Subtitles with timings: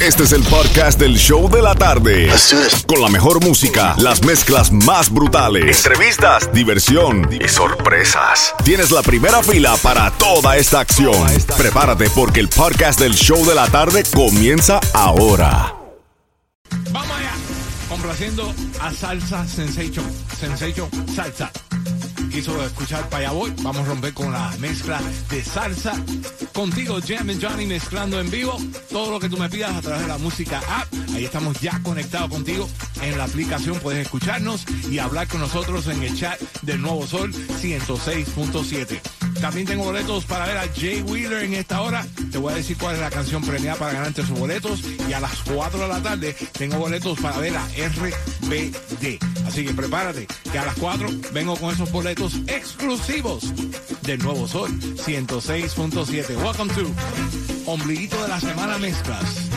[0.00, 2.30] Este es el podcast del show de la tarde.
[2.86, 8.54] Con la mejor música, las mezclas más brutales, entrevistas, diversión y sorpresas.
[8.64, 11.26] Tienes la primera fila para toda esta acción.
[11.56, 15.74] Prepárate porque el podcast del show de la tarde comienza ahora.
[16.92, 17.32] Vamos allá.
[17.88, 20.06] Complaciendo a Salsa Sensation.
[20.38, 21.50] Sensation Salsa.
[22.38, 23.52] Quiso escuchar para allá voy.
[23.62, 25.92] Vamos a romper con la mezcla de salsa.
[26.52, 28.56] Contigo, Jam Johnny mezclando en vivo.
[28.92, 30.86] Todo lo que tú me pidas a través de la música app.
[31.16, 32.68] Ahí estamos ya conectados contigo
[33.02, 33.80] en la aplicación.
[33.80, 39.00] Puedes escucharnos y hablar con nosotros en el chat del Nuevo Sol 106.7.
[39.40, 42.06] También tengo boletos para ver a Jay Wheeler en esta hora.
[42.30, 44.82] Te voy a decir cuál es la canción premiada para ganarte sus boletos.
[45.08, 49.18] Y a las 4 de la tarde tengo boletos para ver a RBD.
[49.46, 53.52] Así que prepárate, que a las 4 vengo con esos boletos exclusivos
[54.02, 56.36] del Nuevo Sol 106.7.
[56.36, 59.48] Welcome to Ombliguito de la Semana Mezclas.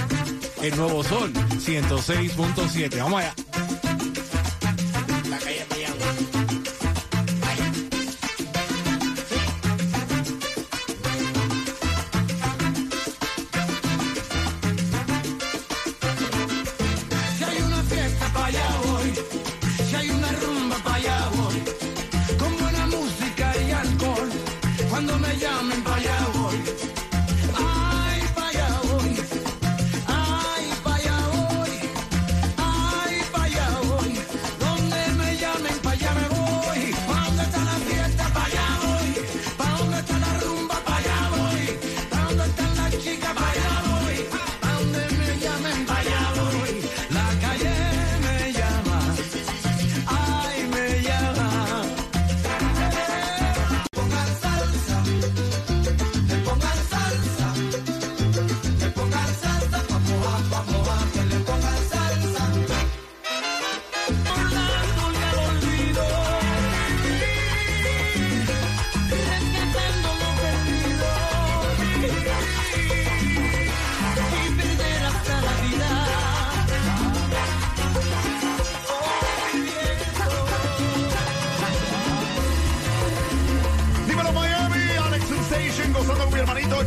[0.62, 2.98] El Nuevo Sol 106.7.
[2.98, 3.34] Vamos allá.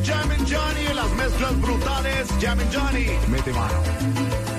[0.04, 2.28] Jam and Johnny las mezclas brutales.
[2.38, 4.53] Jam Johnny, mete mano.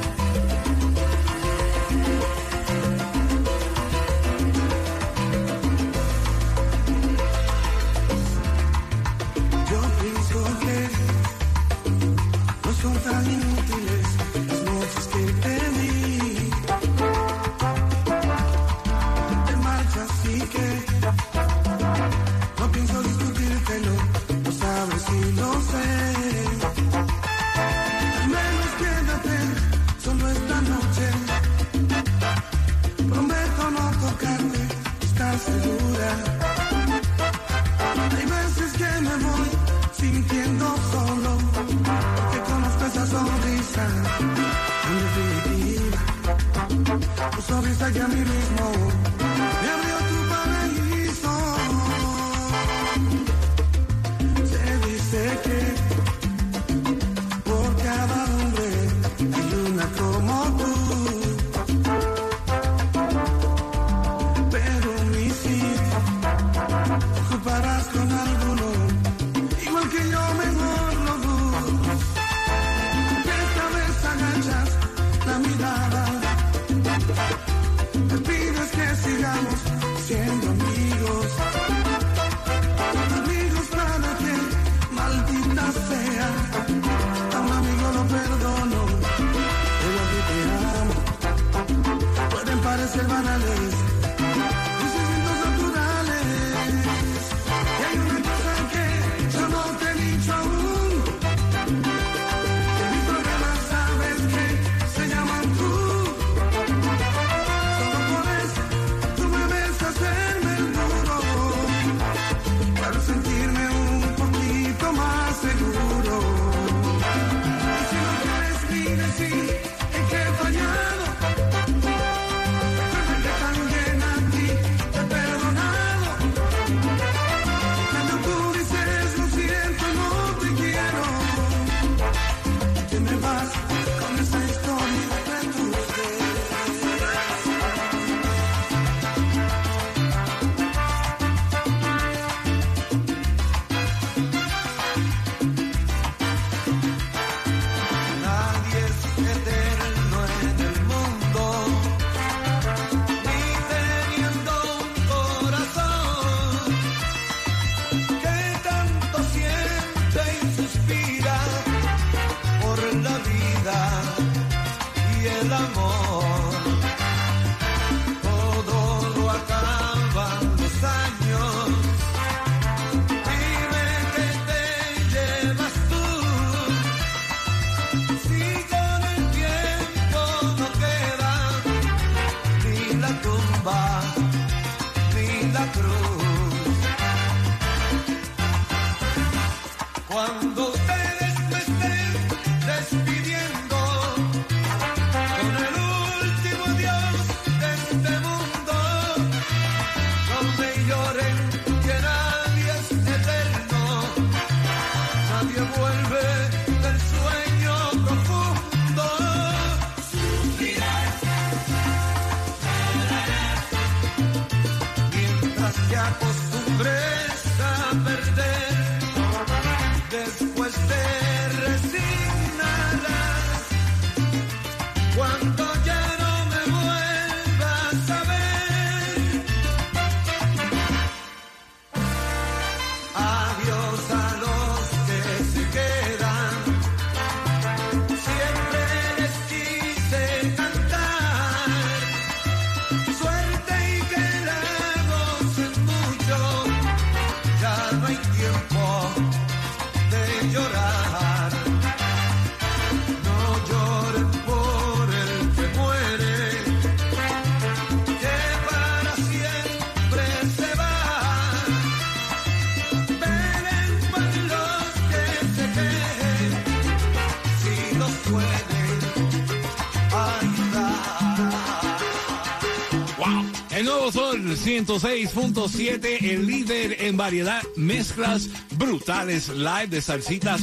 [274.85, 280.61] 106.7, el líder en variedad, mezclas brutales, live de salsitas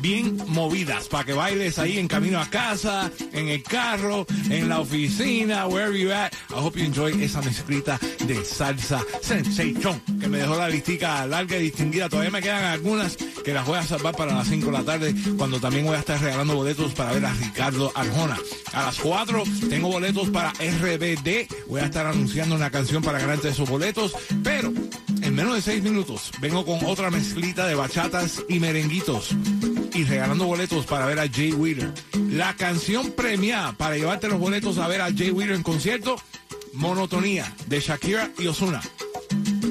[0.00, 4.80] bien movidas para que bailes ahí en camino a casa, en el carro, en la
[4.80, 6.32] oficina, wherever you at.
[6.50, 11.56] I hope you enjoy esa mezclita de salsa sensation que me dejó la listica larga
[11.56, 12.08] y distinguida.
[12.08, 15.14] Todavía me quedan algunas que las voy a salvar para las 5 de la tarde,
[15.36, 18.38] cuando también voy a estar regalando boletos para ver a Ricardo Arjona.
[18.72, 21.48] A las 4 tengo boletos para RBD.
[21.68, 24.72] Voy a estar anunciando una canción para ganarte esos boletos, pero
[25.42, 29.30] menos de 6 minutos vengo con otra mezclita de bachatas y merenguitos
[29.92, 31.92] y regalando boletos para ver a Jay Wheeler.
[32.30, 36.16] La canción premiada para llevarte los boletos a ver a Jay Wheeler en concierto,
[36.74, 38.80] Monotonía, de Shakira y Osuna.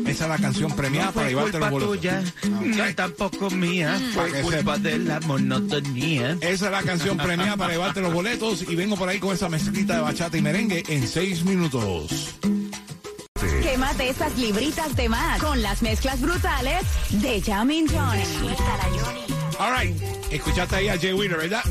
[0.06, 1.98] Esa es la canción premiada No para llevarte los boletos.
[1.98, 2.96] tuya, no Ok.
[2.96, 6.38] tampoco mía, Para fue culpa de la monotonía.
[6.42, 9.48] Esa es la canción premiada para llevarte los boletos y vengo por ahí con esa
[9.48, 12.36] mezclita de bachata y merengue en 6 minutos.
[13.72, 18.22] Quémate esas libritas de más con las mezclas brutales de Jamin Johnny.
[19.60, 19.96] All right,
[20.30, 21.64] escuchaste ahí a Jay Wheeler, ¿verdad?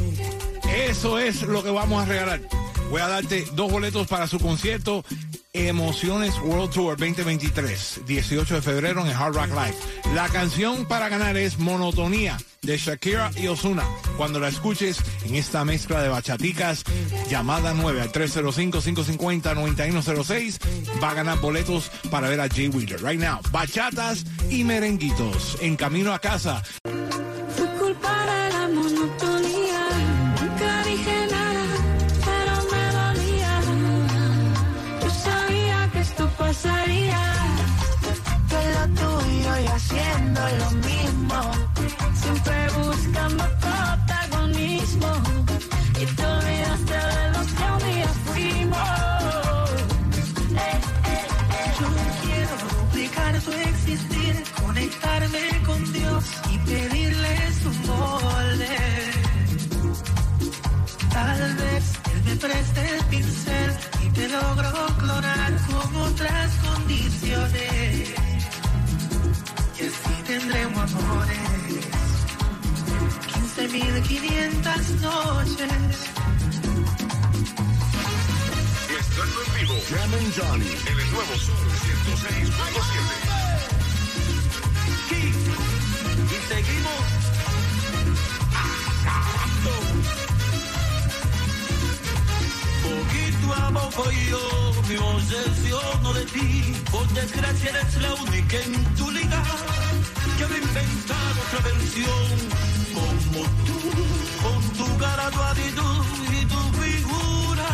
[0.75, 2.41] Eso es lo que vamos a regalar.
[2.89, 5.05] Voy a darte dos boletos para su concierto
[5.53, 10.15] Emociones World Tour 2023, 18 de febrero en Hard Rock Live.
[10.15, 13.85] La canción para ganar es Monotonía de Shakira y Osuna.
[14.17, 16.85] Cuando la escuches en esta mezcla de bachaticas,
[17.29, 20.59] llamada 9 al 305-550-9106,
[21.03, 23.03] va a ganar boletos para ver a Jay Wheeler.
[23.03, 26.63] Right now, bachatas y merenguitos en camino a casa.
[39.73, 41.10] Haciendo lo mismo.
[43.31, 45.13] Buscando protagonismo.
[46.01, 49.71] Y te olvidaste de los que un día fuimos.
[50.51, 51.73] Eh, eh, eh.
[51.81, 51.87] Yo
[52.23, 58.77] quiero duplicar su existir, conectarme con Dios y pedirle su molde.
[61.13, 68.15] Tal vez Él me preste el pincel y te logro clonar con otras condiciones.
[69.79, 71.50] Y así tendremos amores.
[73.61, 75.69] 15.500 noches.
[78.89, 79.75] Mezclando en vivo.
[79.91, 80.71] And Johnny.
[80.87, 81.69] En el nuevo Sol
[82.17, 83.31] 106.7.
[86.25, 87.05] Y seguimos
[93.91, 96.75] Poco yo me obsesiono de ti.
[96.93, 99.43] Por desgracia eres la única en tu liga
[100.39, 102.37] que me ha inventado otra versión
[102.95, 103.81] como tú,
[104.43, 106.05] con tu cara, tu actitud
[106.41, 107.69] y tu figura.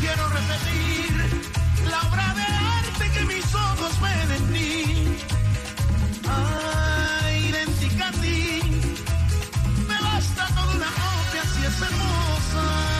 [0.00, 1.12] Quiero repetir
[1.90, 2.46] la obra de
[2.78, 5.16] arte que mis ojos ven en mí.
[6.26, 8.62] Ay, idéntica a ti,
[9.88, 10.24] me vas
[12.60, 12.99] Jam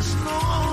[0.00, 0.69] last.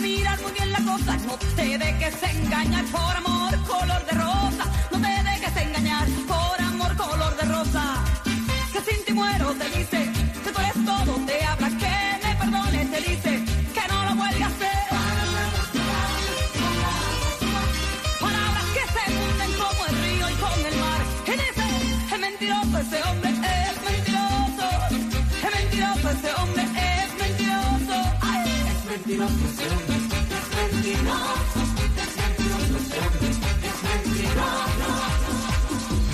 [0.00, 1.16] Mirar muy bien la cosa.
[1.26, 4.49] No te dejes engañar por amor color de rosa.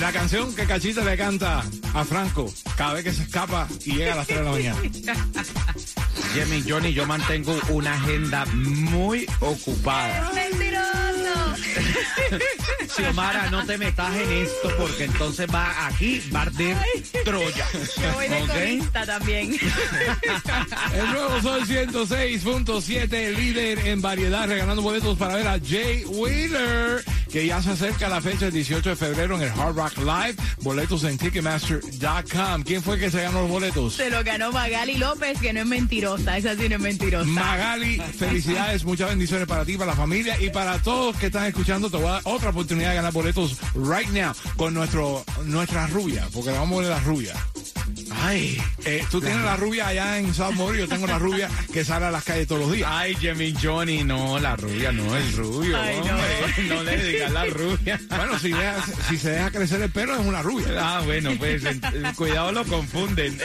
[0.00, 1.62] La canción que Cachita le canta
[1.93, 4.81] a Franco cada vez que se escapa y llega a las 3 de la mañana.
[6.33, 10.31] Jimmy Johnny, yo mantengo una agenda muy ocupada.
[12.95, 16.77] Xiomara, no te metas en esto porque entonces va aquí, va a arder
[17.25, 17.67] Troya.
[17.73, 19.53] Yo voy de también.
[20.95, 27.47] El nuevo Sol 106.7, líder en variedad, regalando boletos para ver a Jay Wheeler, que
[27.47, 30.37] ya se acerca la fecha el 18 de febrero en el Hard Rock Live.
[30.61, 32.62] Boletos en Ticketmaster.com.
[32.64, 33.95] ¿Quién fue que se ganó los boletos?
[33.95, 36.37] Se lo ganó Magali López, que no es mentirosa.
[36.37, 37.28] Esa sí no es mentirosa.
[37.28, 41.90] Magali, felicidades, muchas bendiciones para ti, para la familia y para todos que están escuchando.
[41.90, 46.28] Te voy a dar otra oportunidad de ganar boletos right now con nuestro nuestra rubia,
[46.33, 47.35] porque le vamos a poner la rubia.
[48.26, 51.85] Ay, Eh, tú tienes la rubia allá en South Mori, yo tengo la rubia que
[51.85, 52.88] sale a las calles todos los días.
[52.92, 55.76] ay, Jimmy Johnny, no, la rubia no es rubio.
[55.80, 56.00] Ay,
[56.68, 56.83] no.
[56.83, 58.00] le digas la rubia.
[58.09, 60.66] Bueno, si, deja- si se deja crecer el pelo es una rubia.
[60.80, 61.62] Ah, bueno, pues
[62.16, 63.38] cuidado lo confunden.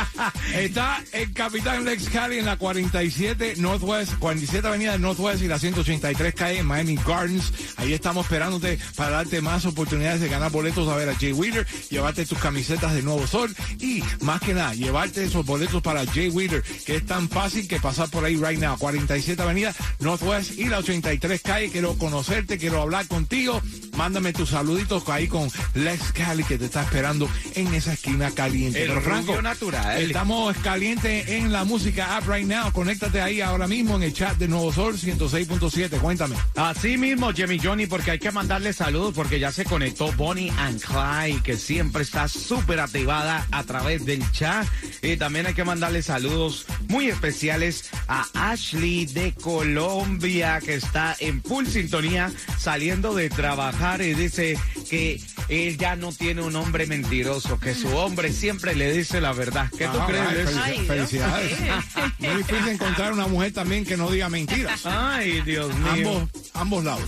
[0.54, 5.58] Está el Capitán Lex Cali en la 47 Northwest, 47 Avenida del Northwest y la
[5.58, 7.52] 183 calle en Miami Gardens.
[7.76, 11.66] Ahí estamos esperándote para darte más oportunidades de ganar boletos a ver a Jay Wheeler,
[11.90, 16.28] llevarte tus camisetas de Nuevo Sol y más que nada, llevarte esos boletos para Jay
[16.28, 18.76] Wheeler, que es tan fácil que pasar por ahí right now.
[18.78, 21.70] 47 Avenida Northwest y la 83 calle.
[21.70, 23.60] Quiero conocerte, quiero hablar contigo.
[23.96, 28.82] Mándame tus saluditos ahí con Lex Cali que te está esperando en esa esquina caliente.
[28.82, 30.00] El Pero Franco, natural.
[30.00, 32.72] Estamos calientes en la música app right now.
[32.72, 35.98] Conéctate ahí ahora mismo en el chat de Nuevo Sol 106.7.
[35.98, 36.36] Cuéntame.
[36.54, 40.80] Así mismo, Jimmy Johnny, porque hay que mandarle saludos porque ya se conectó Bonnie and
[40.80, 44.66] Clyde, que siempre está súper activada a través del chat.
[45.02, 51.42] Y también hay que mandarle saludos muy especiales a Ashley de Colombia, que está en
[51.42, 57.58] full sintonía saliendo de trabajar y dice que él ya no tiene un hombre mentiroso,
[57.58, 59.68] que su hombre siempre le dice la verdad.
[59.76, 61.52] ¿Qué tú Ah, crees ay, felici- felicidades.
[62.18, 64.84] Muy difícil encontrar una mujer también que no diga mentiras.
[64.84, 65.90] Ay, Dios mío.
[66.18, 67.02] Ambos, ambos lados.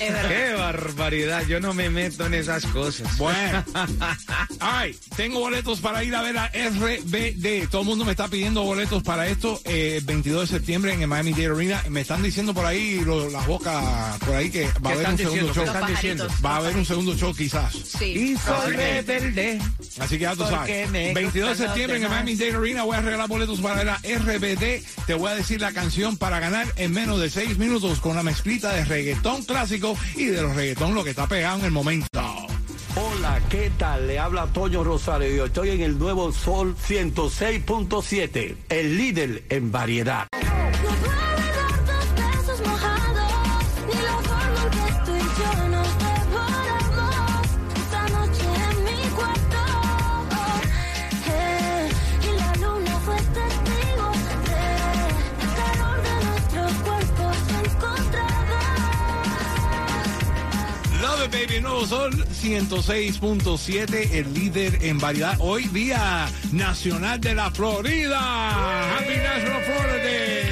[0.00, 0.28] Es verdad.
[0.28, 3.16] Qué barbaridad, yo no me meto en esas cosas.
[3.18, 3.64] Bueno.
[4.60, 7.68] Ay, tengo boletos para ir a ver a RBD.
[7.70, 9.60] Todo el mundo me está pidiendo boletos para esto.
[9.64, 11.82] eh, 22 de septiembre en el Miami Dade Arena.
[11.90, 14.96] Me están diciendo por ahí lo- las bocas por ahí que va a ¿Qué haber
[14.96, 15.54] un están segundo diciendo?
[15.54, 15.64] show.
[15.64, 16.28] ¿Qué están diciendo?
[16.44, 17.72] Va a haber un segundo show quizás.
[17.74, 18.04] Sí.
[18.04, 19.58] Y soy Así que- rebelde.
[19.98, 20.90] Así que ya tú sabes.
[20.90, 22.34] me 22 de septiembre en el Miami.
[22.36, 24.82] Dade Arena voy a regalar boletos para ver a RBD.
[25.06, 28.22] Te voy a decir la canción para ganar en menos de 6 minutos con una
[28.22, 29.85] mezclita de reggaetón clásico
[30.16, 32.08] y de los reggaetón lo que está pegado en el momento.
[32.96, 34.06] Hola, ¿qué tal?
[34.06, 40.26] Le habla Toño Rosario yo estoy en el nuevo Sol 106.7, el líder en variedad.
[61.88, 65.36] Nuevo Sol 106.7, el líder en variedad.
[65.38, 68.96] Hoy día nacional de la Florida.
[68.96, 70.46] Happy National Florida Day.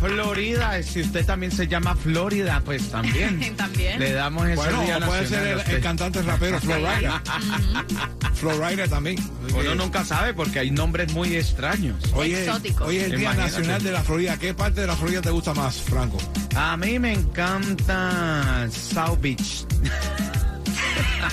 [0.00, 3.54] Florida, si usted también se llama Florida, pues también.
[3.56, 3.98] También.
[3.98, 7.22] Le damos ese Bueno, día puede nacional ser el, el cantante rapero Florida.
[8.34, 9.16] Florida también.
[9.54, 11.96] Uno nunca sabe porque hay nombres muy extraños.
[12.14, 12.86] Hoy es, Exóticos.
[12.88, 13.50] hoy es el Día Imagínate.
[13.52, 14.36] Nacional de la Florida.
[14.38, 16.18] ¿Qué parte de la Florida te gusta más, Franco?
[16.56, 19.64] A mí me encanta South Beach.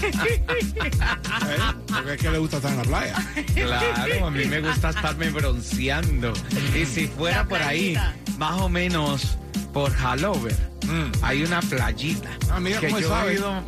[0.01, 1.57] ¿Eh?
[1.87, 3.15] Porque es que le gusta estar en la playa.
[3.53, 6.33] Claro, a mí me gusta estarme bronceando.
[6.75, 7.97] Y si fuera La por ahí,
[8.37, 9.37] más o menos
[9.73, 10.55] por Halover,
[10.85, 11.11] Mm.
[11.23, 12.29] hay una playita.
[12.51, 13.63] Ah, mira que cómo yo he ido,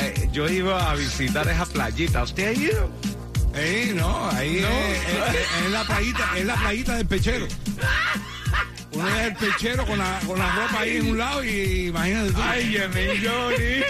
[0.00, 2.22] eh, yo iba a visitar esa playita.
[2.22, 2.90] ¿Usted ha ido?
[3.60, 4.68] Eh, no, ahí No.
[4.68, 5.34] Es,
[5.64, 7.46] es- la playita, es la playita del pechero.
[8.92, 12.32] Uno es el pechero con la, con la ropa ahí en un lado y imagínate
[12.32, 12.40] tú.
[12.42, 13.82] Ay, mi Johnny.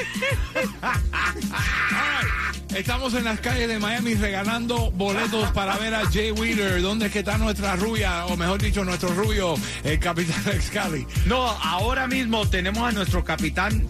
[2.74, 6.82] Estamos en las calles de Miami regalando boletos para ver a Jay Wheeler.
[6.82, 8.26] ¿Dónde es que está nuestra rubia?
[8.26, 11.06] O mejor dicho, nuestro rubio, el capitán Excali.
[11.26, 13.86] No, ahora mismo tenemos a nuestro capitán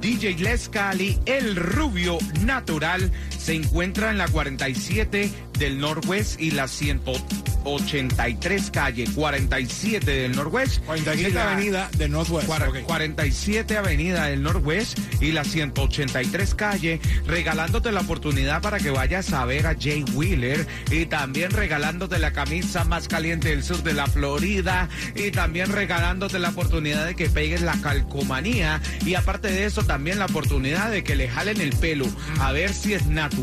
[0.00, 3.10] DJ Les Cali, el rubio natural.
[3.44, 10.82] Se encuentra en la 47 del Norwest y la 183 calle 47 del Norwest.
[10.84, 12.48] 47 Y la- Avenida del Northwest.
[12.48, 12.78] Cuar- Ok.
[12.86, 19.44] 47 Avenida del Norwest y la 183 calle, regalándote la oportunidad para que vayas a
[19.44, 24.06] ver a Jay Wheeler y también regalándote la camisa más caliente del sur de la
[24.06, 29.82] Florida y también regalándote la oportunidad de que pegues la calcomanía y aparte de eso
[29.84, 32.06] también la oportunidad de que le jalen el pelo
[32.40, 33.33] a ver si es natural,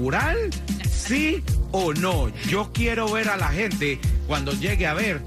[0.91, 2.29] sí o no.
[2.47, 5.21] Yo quiero ver a la gente cuando llegue a ver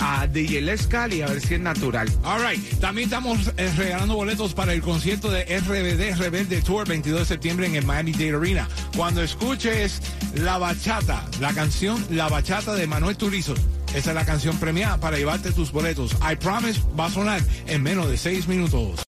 [0.00, 2.10] a DJ Les Cali a ver si es natural.
[2.24, 2.60] All right.
[2.80, 7.66] También estamos eh, regalando boletos para el concierto de RBD Rebelde Tour 22 de septiembre
[7.66, 8.68] en el Miami Dade Arena.
[8.96, 10.00] Cuando escuches
[10.34, 13.54] La Bachata, la canción La Bachata de Manuel Turizo.
[13.94, 16.16] Esa es la canción premiada para llevarte tus boletos.
[16.22, 19.04] I Promise va a sonar en menos de seis minutos.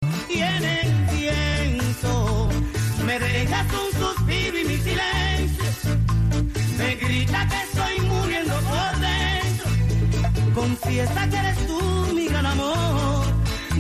[7.15, 9.67] Grita que estoy muriendo por dentro.
[10.55, 11.81] Confiesa que eres tú
[12.15, 13.25] mi gran amor,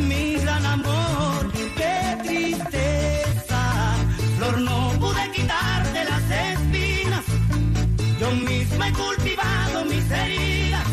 [0.09, 1.40] mi gran amor.
[1.79, 3.62] Qué tristeza.
[4.37, 7.25] Flor, no pude quitarte las espinas.
[8.20, 10.88] Yo misma he cultivado mis heridas.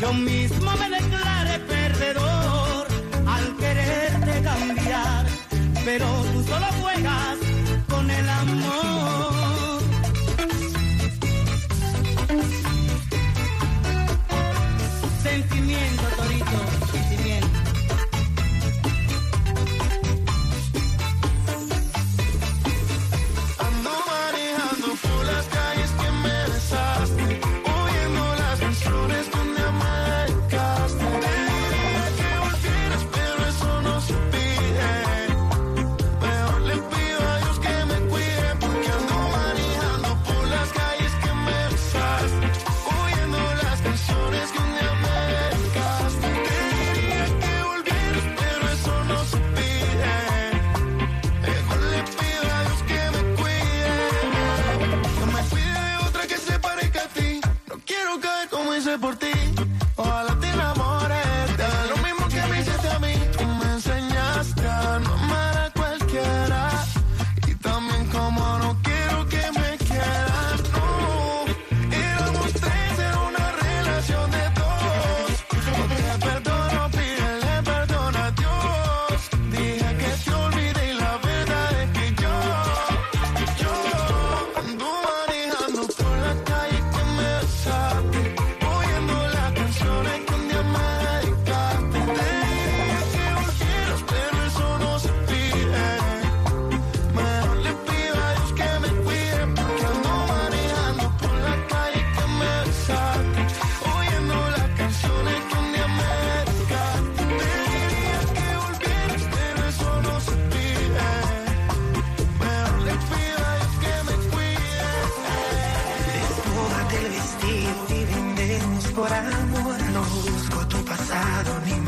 [0.00, 0.43] Yo mismo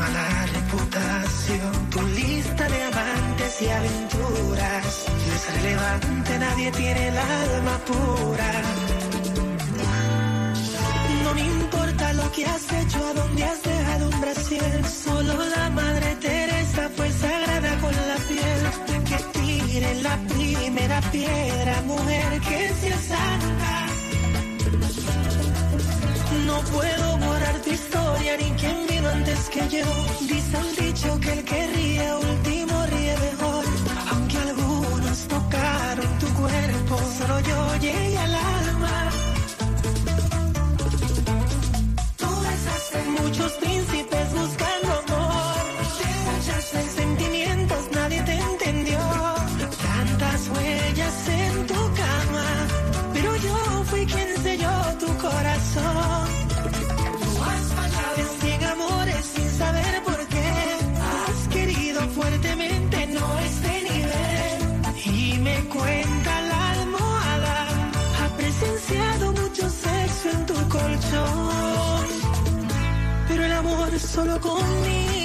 [0.07, 1.89] mala reputación.
[1.89, 8.51] Tu lista de amantes y aventuras no es relevante, nadie tiene el alma pura.
[11.23, 14.85] No me importa lo que has hecho, a dónde has dejado un brasier.
[14.85, 18.61] Solo la madre Teresa fue sagrada con la piel.
[19.09, 23.96] Que tire la primera piedra, mujer que sea santa.
[26.57, 29.85] No puedo borrar tu historia ni quien vino antes que yo.
[30.21, 31.26] Dice el dicho que
[74.17, 75.16] solo conmigo.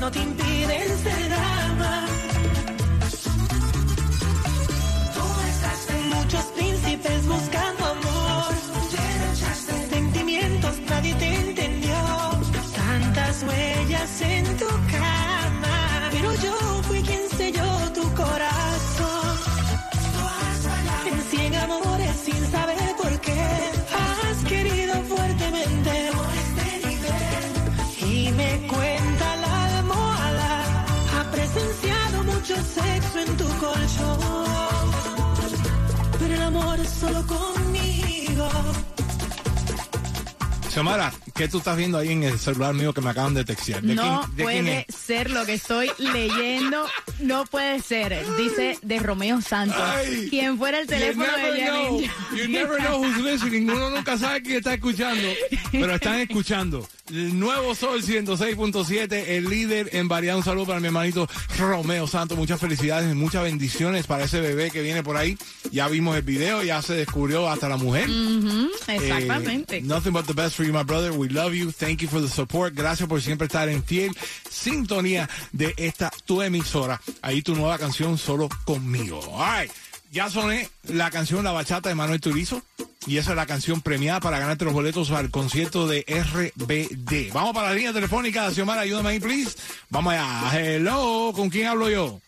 [0.00, 1.49] No te impiden ser
[37.00, 38.48] solo conmigo.
[40.72, 43.82] Xiomara, ¿qué tú estás viendo ahí en el celular mío que me acaban de textear?
[43.82, 44.94] ¿De No quién- de quién puede es?
[44.94, 46.86] ser lo que estoy leyendo.
[47.18, 48.24] No puede ser.
[48.36, 49.76] Dice de Romeo Santos.
[49.82, 50.28] Ay.
[50.30, 52.00] Quien fuera el You teléfono never de know.
[52.36, 53.68] You never know who's listening.
[53.68, 55.28] Uno nunca sabe quién está escuchando,
[55.72, 56.88] pero están escuchando.
[57.10, 60.36] El nuevo Sol 106.7, el líder en variedad.
[60.36, 62.38] Un saludo para mi hermanito Romeo Santos.
[62.38, 65.36] Muchas felicidades y muchas bendiciones para ese bebé que viene por ahí.
[65.72, 68.08] Ya vimos el video, ya se descubrió hasta la mujer.
[68.08, 69.80] Eh, exactamente.
[69.82, 71.10] nothing but the best for you, my brother.
[71.10, 71.72] We love you.
[71.72, 72.74] Thank you for the support.
[72.74, 74.12] Gracias por siempre estar en fiel
[74.48, 77.00] sintonía de esta tu emisora.
[77.22, 79.20] Ahí tu nueva canción solo conmigo.
[79.32, 79.72] All right.
[80.10, 82.62] Ya soné la canción La Bachata de Manuel Turizo.
[83.06, 87.32] Y esa es la canción premiada para ganarte los boletos al concierto de RBD.
[87.32, 88.50] Vamos para la línea telefónica.
[88.50, 89.56] Xiomara, ayúdame ahí, please.
[89.88, 90.50] Vamos allá.
[90.52, 91.32] Hello.
[91.34, 92.20] ¿Con quién hablo yo?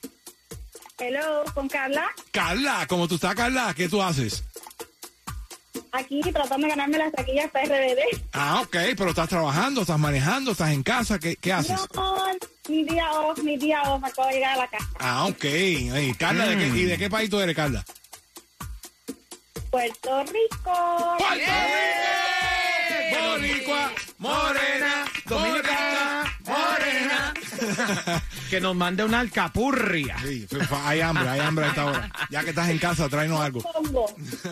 [0.99, 2.07] Hello, con Carla.
[2.31, 2.87] Carla.
[2.89, 3.75] ¿Cómo tú estás, Carla?
[3.75, 4.45] ¿Qué tú haces?
[5.93, 7.99] Aquí tratando de ganarme las taquillas para RBD.
[8.33, 8.77] Ah, ok.
[8.97, 11.19] Pero estás trabajando, estás manejando, estás en casa.
[11.19, 11.79] ¿Qué, qué haces?
[11.95, 12.17] No,
[12.69, 14.89] mi día off, mi día off, acabo de llegar a la casa.
[14.99, 15.45] Ah, ok.
[15.45, 17.85] Ey, Carla, ¿de qué, ¿y de qué país tú eres, Carla?
[19.71, 21.17] Puerto Rico.
[23.13, 27.35] Boricua, morena, dominicana, morena.
[28.51, 30.17] Que nos mande una alcapurria.
[30.23, 30.47] Sí,
[30.85, 32.13] hay hambre, hay hambre a esta hora.
[32.31, 33.63] Ya que estás en casa, tráenos algo.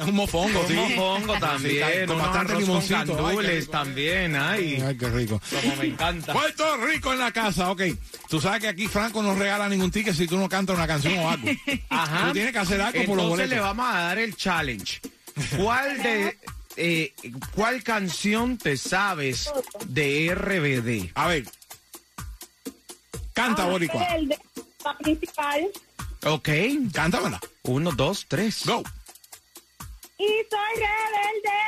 [0.07, 0.75] Un mofongo, sí.
[0.75, 3.27] Un mofongo Sí, también, con unos bastante arroz con limoncito.
[3.29, 4.83] Ay, también, ay.
[4.87, 5.40] Ay, qué rico.
[5.62, 6.33] Como me encanta.
[6.33, 7.83] Puerto Rico en la casa, ok.
[8.29, 11.18] Tú sabes que aquí Franco no regala ningún ticket si tú no cantas una canción
[11.18, 11.49] o algo.
[11.90, 12.29] Ajá.
[12.29, 13.51] Tú tienes que hacer algo por los Entonces boletos.
[13.57, 15.01] le vamos a dar el challenge.
[15.57, 16.38] ¿Cuál de
[16.77, 17.12] eh,
[17.55, 19.51] cuál canción te sabes
[19.87, 21.11] de RBD?
[21.14, 21.44] A ver.
[23.40, 24.05] Canta, Boricua.
[24.16, 24.38] El de
[24.85, 25.66] la principal.
[26.26, 26.48] Ok.
[26.92, 27.40] Cántamela.
[27.62, 28.66] Uno, dos, tres.
[28.66, 28.83] Go.
[30.18, 31.59] Y soy rebelde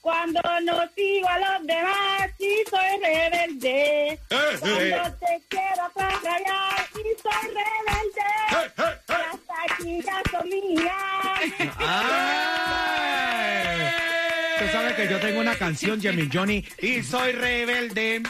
[0.00, 2.30] cuando no sigo a los demás.
[2.38, 5.14] Y soy rebelde Eh, cuando eh.
[5.18, 6.86] te quiero contrariar.
[6.94, 8.28] Y soy rebelde.
[9.08, 11.40] Las taquillas son mías.
[11.78, 13.10] Ay.
[14.60, 18.22] Tú sabes que yo tengo una canción, Jimmy Johnny, y soy rebelde.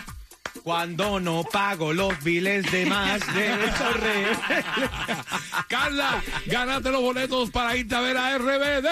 [0.62, 4.36] Cuando no pago los biles de más, de rebelde.
[5.68, 8.88] Carla, gánate los boletos para irte a ver a RBD.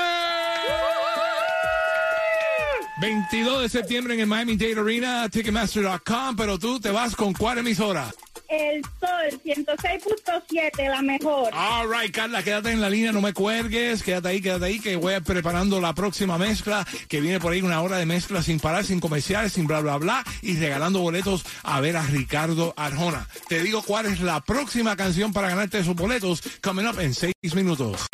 [3.00, 7.58] 22 de septiembre en el Miami Dade Arena, Ticketmaster.com, pero tú te vas con cuál
[7.58, 8.10] emisora.
[8.50, 11.50] El Sol 106.7, la mejor.
[11.54, 14.96] All right, Carla, quédate en la línea, no me cuelgues, quédate ahí, quédate ahí, que
[14.96, 18.84] voy preparando la próxima mezcla, que viene por ahí una hora de mezcla sin parar,
[18.84, 23.28] sin comerciales, sin bla, bla, bla, y regalando boletos a ver a Ricardo Arjona.
[23.48, 27.34] Te digo cuál es la próxima canción para ganarte esos boletos, coming up en seis
[27.54, 28.06] minutos.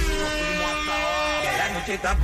[1.59, 2.17] La noche está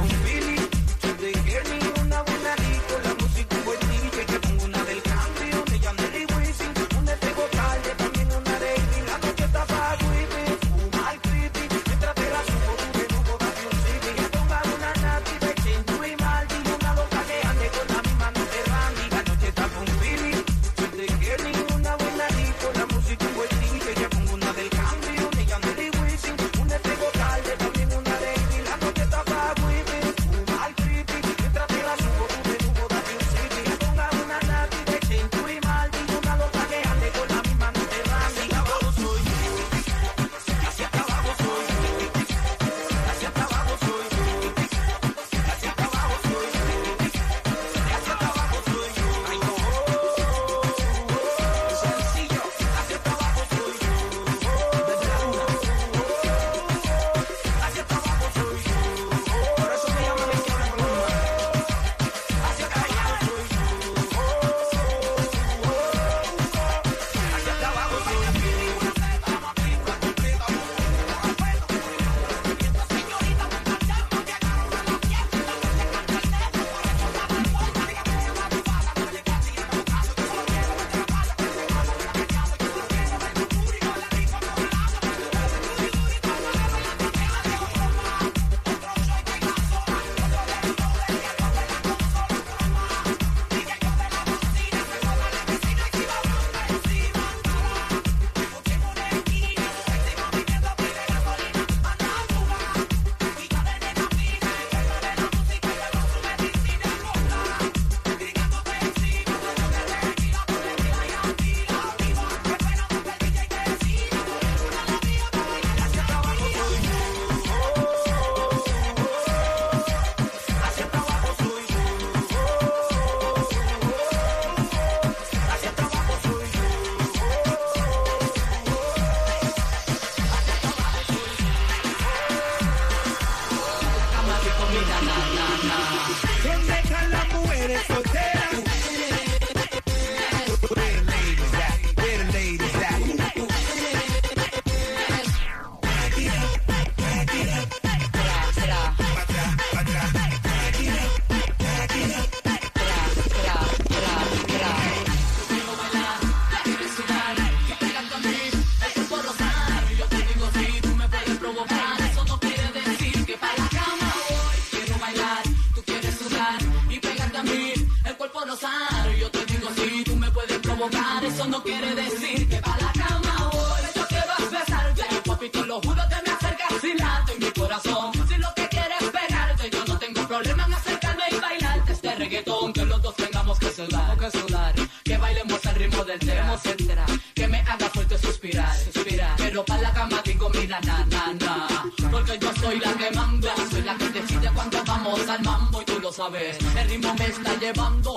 [168.52, 169.14] cuerpo rosar.
[169.16, 172.92] Yo te digo si tú me puedes provocar, eso no quiere decir que para la
[172.92, 177.38] cama hoy yo quiero besarte, papi, te lo juro que me acercas sin late en
[177.40, 178.12] mi corazón.
[178.28, 182.14] Si lo que quieres es pegarte, yo no tengo problema en acercarme y bailarte este
[182.14, 186.54] reggaetón, que los dos tengamos que sudar, que sudar, que bailemos al ritmo del tema,
[186.54, 191.32] etcétera, que me haga fuerte suspirar, suspirar, pero para la cama digo mira na na
[191.34, 191.66] na,
[192.10, 195.84] porque yo soy la que manda, soy la que decide cuando vamos al mambo y
[195.84, 198.16] tú lo sabes, el ritmo me está llevando,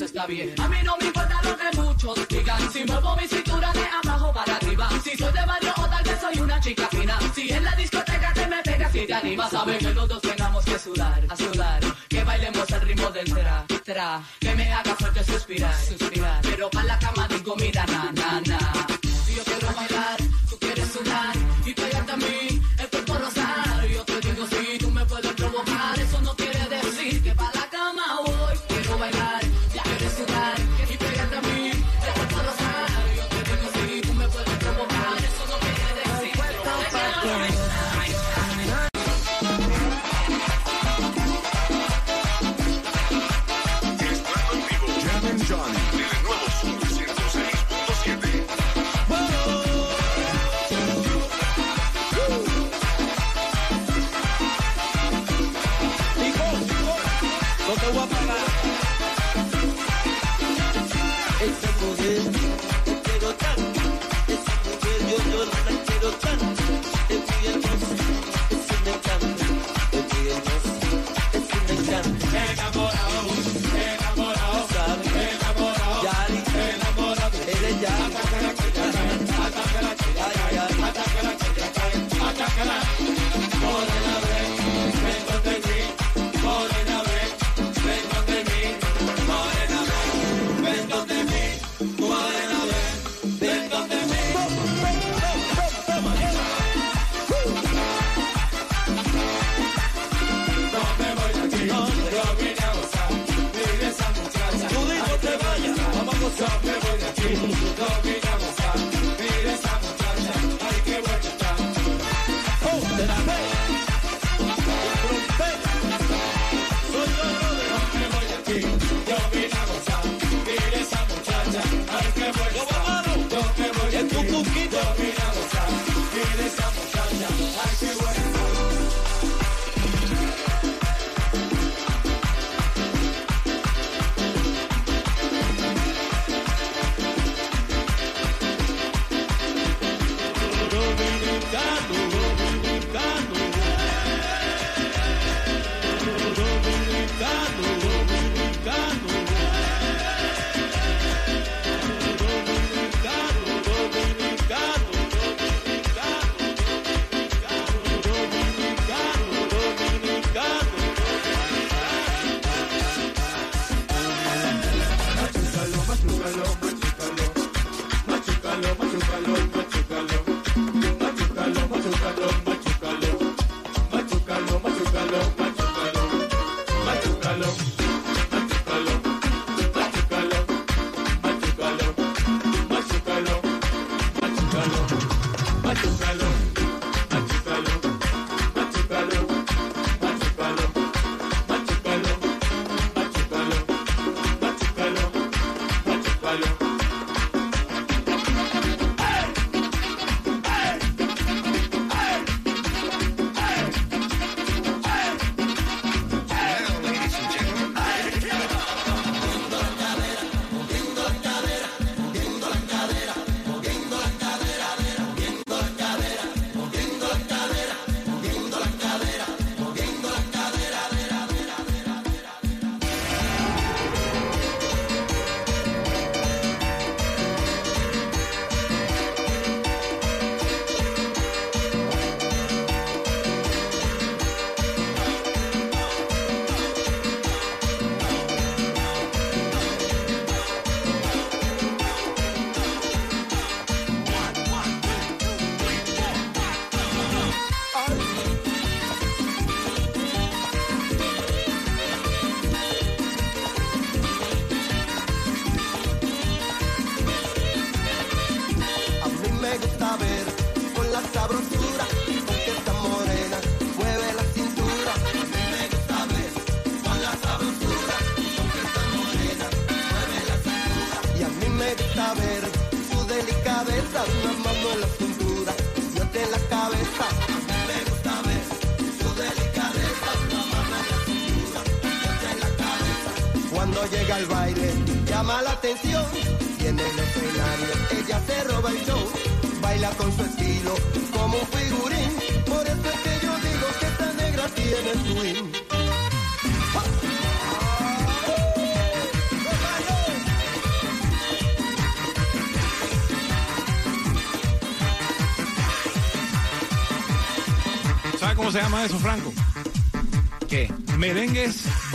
[0.00, 3.72] está bien, a mí no me importa lo que muchos digan, si muevo mi cintura
[3.72, 7.18] de abajo para arriba, si soy de barrio o tal vez soy una chica fina,
[7.34, 10.64] si en la discoteca te me pegas y te animas, sabes que los dos tengamos
[10.64, 15.24] que sudar, a sudar, que bailemos al ritmo del tra, tra, que me haga fuerte
[15.24, 18.12] suspirar, suspirar, pero para la cama digo mira na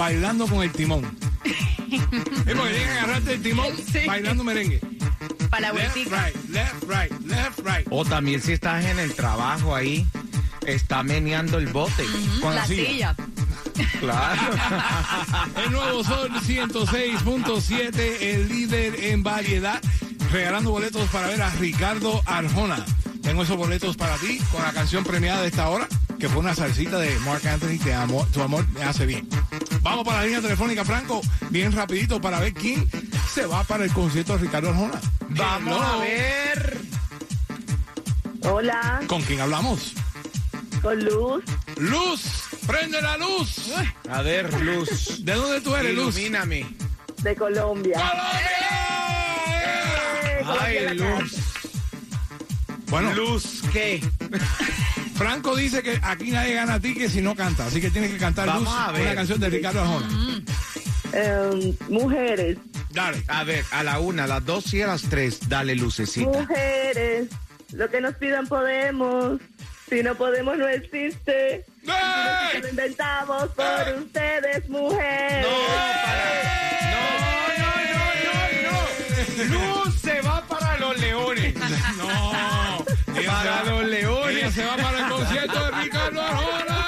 [0.04, 1.18] bailando con el timón.
[1.94, 3.68] Es porque tienen que agarrarte el timón
[4.06, 4.82] bailando merengue.
[5.50, 6.26] Para la Left, vueltica.
[6.26, 7.88] right, left, right, left, right.
[7.90, 10.06] O también si estás en el trabajo ahí,
[10.68, 12.04] está meneando el bote.
[12.42, 13.16] Con la La silla.
[13.16, 13.16] silla.
[14.02, 14.42] Claro.
[15.66, 19.82] El nuevo Sol 106.7, el líder en variedad,
[20.32, 22.84] regalando boletos para ver a Ricardo Arjona.
[23.22, 25.88] Tengo esos boletos para ti con la canción premiada de esta hora,
[26.20, 29.28] que fue una salsita de Mark Anthony, Te amo, tu amor me hace bien.
[29.84, 32.90] Vamos para la línea telefónica, Franco, bien rapidito para ver quién
[33.30, 35.00] se va para el concierto de Ricardo Arjona.
[35.30, 35.84] Vamos Hello.
[35.84, 36.78] a ver.
[38.44, 39.94] Hola, ¿Con quién hablamos?
[40.82, 41.44] con Luz.
[41.78, 42.22] Luz,
[42.68, 43.72] prende la luz.
[44.10, 45.24] A ver, Luz.
[45.24, 46.18] ¿De dónde tú eres, Luz?
[46.18, 46.66] Ilumíname.
[47.22, 47.98] de Colombia.
[49.56, 51.34] Eh, Ay, Colombia la Luz.
[52.88, 54.02] Bueno, Luz, ¿qué?
[55.24, 58.12] Franco dice que aquí nadie gana a ti que si no canta, así que tienes
[58.12, 59.02] que cantar Vamos Luz, a ver.
[59.04, 60.42] una canción de Ricardo Arjona.
[61.14, 62.58] Eh, mujeres,
[62.92, 63.24] Dale.
[63.28, 66.28] A ver, a la una, a las dos y a las tres, dale lucecita.
[66.30, 67.28] mujeres,
[67.72, 69.40] lo que nos pidan podemos.
[69.90, 71.66] Si no podemos, no existe.
[71.84, 72.62] ¡Ey!
[72.62, 75.46] Lo inventamos por ustedes, mujeres.
[75.46, 75.58] No,
[77.60, 78.74] no, no,
[79.48, 79.84] no, no.
[79.86, 81.54] Luz se va para los leones.
[81.98, 82.86] No.
[83.16, 84.38] Ella Para se va- los leones.
[84.38, 86.80] Ella se va para el concierto de Ricardo Arjona.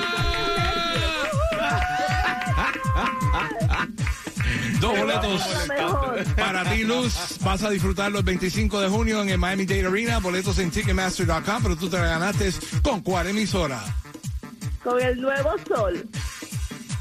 [4.79, 5.41] Dos boletos
[6.35, 7.37] para ti, Luz.
[7.41, 10.19] Vas a disfrutarlo el 25 de junio en el Miami Dade Arena.
[10.19, 12.51] Boletos en Ticketmaster.com, pero tú te la ganaste
[12.83, 13.81] con cuál emisora.
[14.83, 16.07] Con el nuevo sol.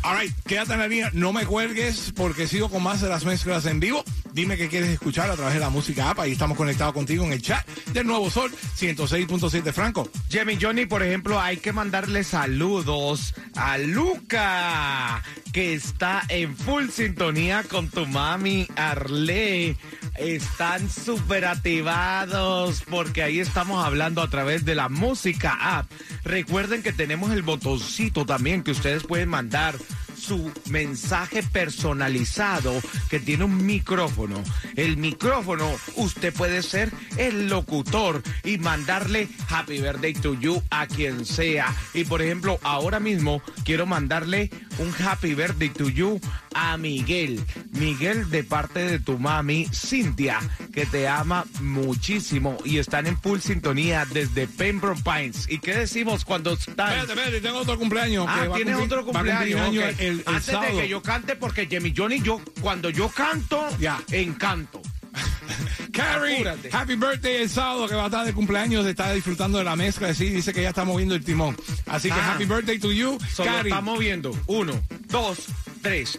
[0.03, 3.25] All right, quédate en la línea, no me cuelgues porque sigo con más de las
[3.25, 4.05] mezclas en vivo.
[4.35, 6.19] Dime qué quieres escuchar a través de la música app.
[6.19, 10.11] Ahí estamos conectados contigo en el chat del Nuevo Sol 106.7 Franco.
[10.29, 15.23] Jimmy Johnny, por ejemplo, hay que mandarle saludos a Luca,
[15.53, 19.77] que está en full sintonía con tu mami Arle.
[20.17, 25.89] Están súper activados porque ahí estamos hablando a través de la música app.
[26.25, 29.77] Recuerden que tenemos el botoncito también que ustedes pueden mandar
[30.25, 34.43] su mensaje personalizado que tiene un micrófono.
[34.75, 41.27] El micrófono, usted puede ser el locutor y mandarle Happy Birthday to you a quien
[41.27, 41.75] sea.
[41.93, 46.21] Y por ejemplo, ahora mismo quiero mandarle un Happy Birthday to you
[46.55, 47.45] a Miguel.
[47.75, 50.41] Miguel de parte de tu mami, Cintia,
[50.73, 55.47] que te ama muchísimo y están en full sintonía desde Pembroke Pines.
[55.49, 56.89] ¿Y qué decimos cuando están?
[56.91, 58.27] Espérate, espérate, tengo otro cumpleaños.
[58.29, 59.69] Ah, tienes otro cumpleaños.
[59.75, 60.77] el- el Antes sábado.
[60.77, 64.01] de que yo cante, porque Jimmy Johnny, yo, cuando yo canto, Ya.
[64.11, 64.81] encanto.
[65.93, 66.71] Carrie, Apúrate.
[66.73, 70.13] happy birthday el sábado que va a estar de cumpleaños, está disfrutando de la mezcla,
[70.15, 71.57] sí, dice que ya está moviendo el timón.
[71.87, 72.33] Así que Ah.
[72.33, 73.71] happy birthday to you, Carrie.
[73.71, 74.37] está moviendo.
[74.47, 74.73] Uno,
[75.09, 75.47] dos,
[75.83, 76.19] tres.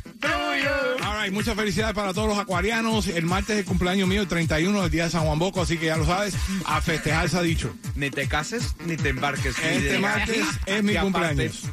[0.23, 3.07] All right, muchas felicidades para todos los acuarianos.
[3.07, 5.77] El martes es el cumpleaños mío, el 31, el día de San Juan Bosco, así
[5.77, 7.73] que ya lo sabes, a festejar se ha dicho.
[7.95, 9.57] Ni te cases ni te embarques.
[9.59, 11.63] Este martes es mi cumpleaños.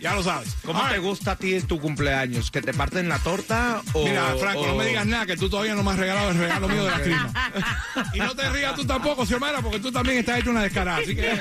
[0.00, 0.54] Ya lo sabes.
[0.64, 1.04] ¿Cómo All te right.
[1.04, 2.50] gusta a ti tu cumpleaños?
[2.50, 4.04] ¿Que te parten la torta o...?
[4.04, 6.38] Mira, Franco, no o- me digas nada, que tú todavía no me has regalado el
[6.38, 7.32] regalo mío de la clima.
[8.14, 10.98] Y no te rías tú tampoco, Xiomara, porque tú también estás hecho una descarada.
[10.98, 11.40] Así que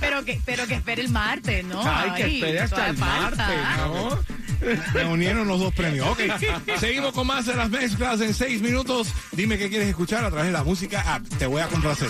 [0.00, 1.82] pero que pero que espere el martes, ¿no?
[1.84, 3.46] Ay, que espere hasta el falta.
[3.46, 4.37] martes, ¿no?
[4.94, 6.06] Me unieron los dos premios.
[6.08, 6.20] Ok,
[6.78, 9.08] seguimos con más de las mezclas en seis minutos.
[9.32, 11.26] Dime qué quieres escuchar a través de la música app.
[11.38, 12.08] Te voy a complacer.